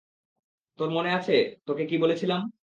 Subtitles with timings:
[0.79, 1.33] তোর মনে আছে,
[1.67, 2.41] তোকে কি বলেছিলাম?